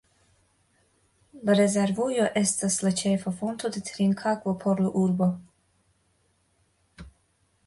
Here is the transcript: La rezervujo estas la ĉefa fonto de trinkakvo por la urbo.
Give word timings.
La 1.49 1.53
rezervujo 1.59 2.25
estas 2.41 2.79
la 2.87 2.93
ĉefa 3.03 3.35
fonto 3.43 3.73
de 3.77 3.85
trinkakvo 3.91 4.57
por 4.65 4.85
la 4.87 4.93
urbo. 5.07 5.29